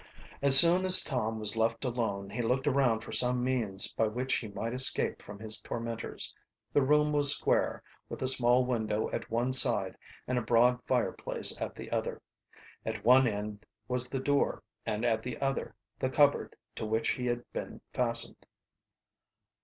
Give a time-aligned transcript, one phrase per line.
[0.41, 4.37] As soon as Tom was left alone he looked around for some means by which
[4.37, 6.33] he might escape from his tormentors.
[6.73, 9.95] The room was square, with a small window at one side
[10.25, 12.19] and a broad fireplace at the other.
[12.83, 17.27] At one end was the door and at the other the cupboard to which he
[17.27, 18.47] had been fastened.